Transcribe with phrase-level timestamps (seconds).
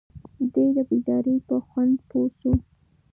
[0.53, 2.53] دی د بیدارۍ په خوند پوه شو.